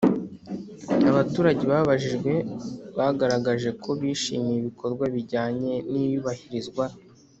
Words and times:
Abaturage 1.11 1.63
babajijwe 1.71 2.33
bagaragaje 2.97 3.69
ko 3.81 3.89
bishimiye 3.99 4.57
ibikorwa 4.59 5.05
bijyanye 5.15 5.73
n 5.91 5.91
iyubahirizwa 6.03 6.83